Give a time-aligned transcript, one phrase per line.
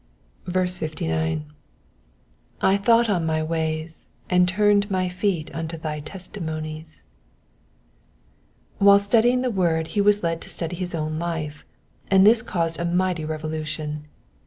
[0.51, 1.45] 59.
[2.61, 7.03] '*/ thought on my ways, and turned my feet unto thy testimonies,^^
[8.79, 11.63] While studying the word he was led to study his own life,
[12.09, 14.07] and this caused a mighty revolution.